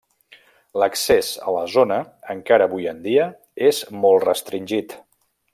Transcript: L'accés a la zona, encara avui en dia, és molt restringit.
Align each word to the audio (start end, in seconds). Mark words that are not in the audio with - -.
L'accés 0.83 1.29
a 1.49 1.53
la 1.57 1.61
zona, 1.75 1.99
encara 2.37 2.69
avui 2.71 2.91
en 2.95 3.05
dia, 3.09 3.31
és 3.71 3.85
molt 4.07 4.29
restringit. 4.29 4.99